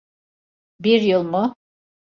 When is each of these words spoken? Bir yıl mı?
Bir 0.79 1.01
yıl 1.01 1.23
mı? 1.23 1.55